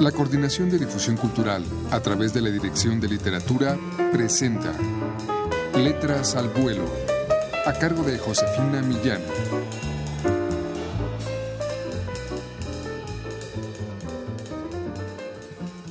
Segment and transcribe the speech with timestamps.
[0.00, 3.78] La Coordinación de Difusión Cultural, a través de la Dirección de Literatura,
[4.12, 4.74] presenta
[5.74, 6.84] Letras al Vuelo,
[7.64, 9.22] a cargo de Josefina Millán.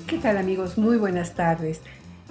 [0.06, 0.78] ¿Qué tal amigos?
[0.78, 1.82] Muy buenas tardes.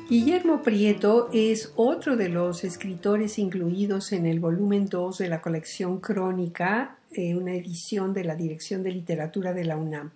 [0.09, 5.99] Guillermo Prieto es otro de los escritores incluidos en el volumen 2 de la colección
[5.99, 10.13] Crónica, eh, una edición de la Dirección de Literatura de la UNAM.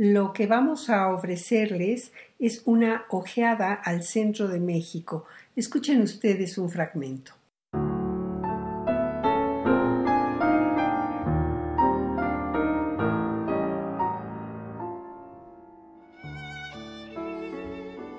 [0.00, 5.24] Lo que vamos a ofrecerles es una ojeada al centro de México.
[5.56, 7.32] Escuchen ustedes un fragmento.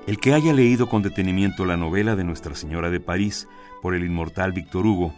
[0.06, 3.48] El que haya leído con detenimiento la novela de Nuestra Señora de París
[3.82, 5.14] por el inmortal Víctor Hugo,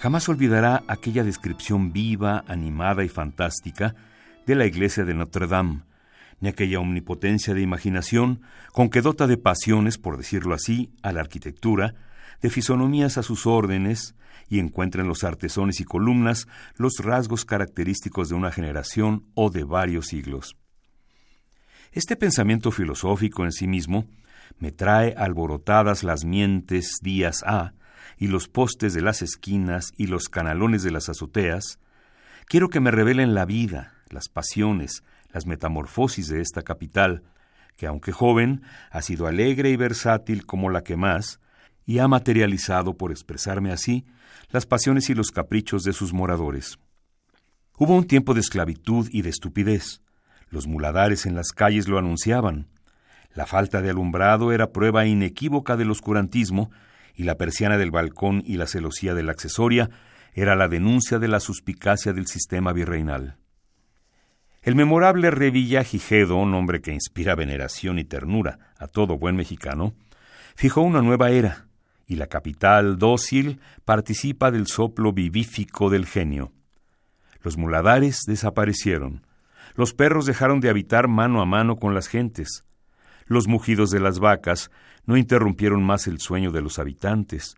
[0.00, 3.94] jamás olvidará aquella descripción viva, animada y fantástica
[4.46, 5.82] de la iglesia de Notre Dame,
[6.40, 11.20] ni aquella omnipotencia de imaginación con que dota de pasiones, por decirlo así, a la
[11.20, 11.94] arquitectura,
[12.40, 14.14] de fisonomías a sus órdenes,
[14.48, 19.64] y encuentra en los artesones y columnas los rasgos característicos de una generación o de
[19.64, 20.56] varios siglos.
[21.90, 24.06] Este pensamiento filosófico en sí mismo
[24.58, 27.72] me trae alborotadas las mientes días A
[28.18, 31.80] y los postes de las esquinas y los canalones de las azoteas.
[32.46, 37.22] Quiero que me revelen la vida, las pasiones, las metamorfosis de esta capital,
[37.76, 41.40] que aunque joven, ha sido alegre y versátil como la que más,
[41.84, 44.04] y ha materializado, por expresarme así,
[44.50, 46.78] las pasiones y los caprichos de sus moradores.
[47.78, 50.00] Hubo un tiempo de esclavitud y de estupidez.
[50.48, 52.68] Los muladares en las calles lo anunciaban.
[53.34, 56.70] La falta de alumbrado era prueba inequívoca del oscurantismo,
[57.14, 59.90] y la persiana del balcón y la celosía de la accesoria
[60.32, 63.36] era la denuncia de la suspicacia del sistema virreinal.
[64.66, 69.94] El memorable Revilla Gijedo, un hombre que inspira veneración y ternura a todo buen mexicano,
[70.56, 71.68] fijó una nueva era,
[72.04, 76.52] y la capital dócil participa del soplo vivífico del genio.
[77.42, 79.24] Los muladares desaparecieron,
[79.76, 82.64] los perros dejaron de habitar mano a mano con las gentes,
[83.26, 84.72] los mugidos de las vacas
[85.04, 87.54] no interrumpieron más el sueño de los habitantes,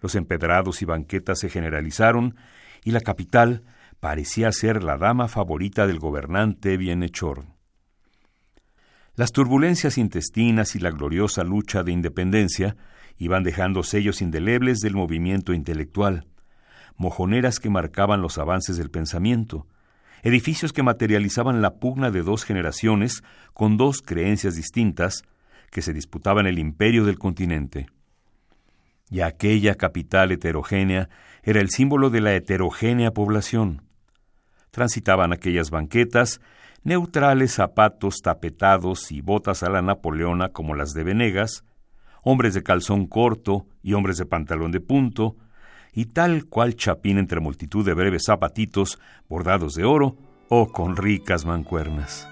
[0.00, 2.34] los empedrados y banquetas se generalizaron,
[2.82, 3.62] y la capital
[4.00, 7.44] parecía ser la dama favorita del gobernante bienhechor.
[9.14, 12.76] Las turbulencias intestinas y la gloriosa lucha de independencia
[13.16, 16.26] iban dejando sellos indelebles del movimiento intelectual,
[16.96, 19.66] mojoneras que marcaban los avances del pensamiento,
[20.22, 23.22] edificios que materializaban la pugna de dos generaciones
[23.54, 25.22] con dos creencias distintas
[25.70, 27.86] que se disputaban el imperio del continente.
[29.08, 31.08] Y aquella capital heterogénea
[31.42, 33.85] era el símbolo de la heterogénea población,
[34.76, 36.42] transitaban aquellas banquetas,
[36.84, 41.64] neutrales zapatos tapetados y botas a la napoleona como las de Venegas,
[42.22, 45.34] hombres de calzón corto y hombres de pantalón de punto,
[45.94, 48.98] y tal cual chapín entre multitud de breves zapatitos
[49.30, 50.18] bordados de oro
[50.50, 52.28] o con ricas mancuernas.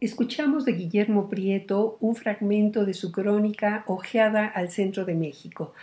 [0.00, 5.74] Escuchamos de Guillermo Prieto un fragmento de su crónica Ojeada al centro de México.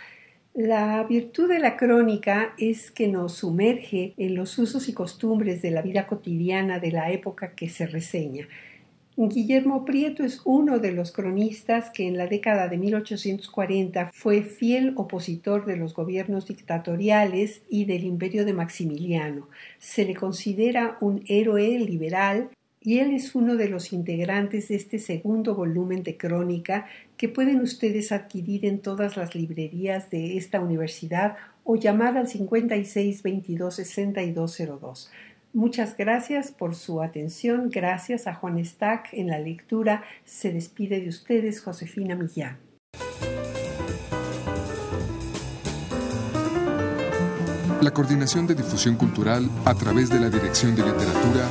[0.54, 5.70] La virtud de la crónica es que nos sumerge en los usos y costumbres de
[5.70, 8.48] la vida cotidiana de la época que se reseña.
[9.18, 14.92] Guillermo Prieto es uno de los cronistas que en la década de 1840 fue fiel
[14.96, 19.48] opositor de los gobiernos dictatoriales y del imperio de Maximiliano.
[19.78, 22.50] Se le considera un héroe liberal
[22.86, 26.86] y él es uno de los integrantes de este segundo volumen de crónica
[27.16, 33.24] que pueden ustedes adquirir en todas las librerías de esta universidad o llamar al 56
[33.24, 35.10] 22 6202.
[35.52, 37.70] Muchas gracias por su atención.
[37.70, 40.04] Gracias a Juan Stack en la lectura.
[40.24, 42.56] Se despide de ustedes Josefina Millán.
[47.82, 51.50] La Coordinación de Difusión Cultural a través de la Dirección de Literatura